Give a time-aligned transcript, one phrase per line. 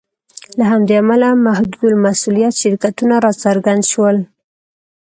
[0.57, 4.17] له همدې امله محدودالمسوولیت شرکتونه راڅرګند شول.